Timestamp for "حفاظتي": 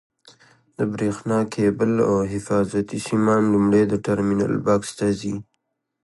2.33-2.97